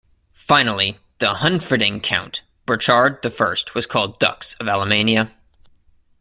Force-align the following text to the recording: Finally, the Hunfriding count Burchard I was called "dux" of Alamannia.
Finally, 0.47 0.97
the 1.19 1.31
Hunfriding 1.35 1.99
count 2.01 2.41
Burchard 2.65 3.23
I 3.23 3.55
was 3.75 3.85
called 3.85 4.17
"dux" 4.17 4.55
of 4.55 4.65
Alamannia. 4.65 5.29